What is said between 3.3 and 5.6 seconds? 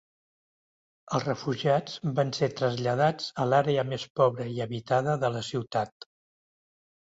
a l'àrea més pobra i habitada de la